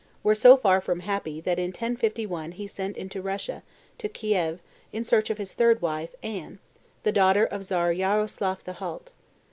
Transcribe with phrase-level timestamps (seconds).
[0.23, 3.61] were so far from happy that in 1051 he sent into Russia,
[3.99, 4.57] to Kieff,
[4.91, 6.57] in search of his third wife, Anne,
[7.03, 9.11] daughter of the Czar Yaroslaff the Halt.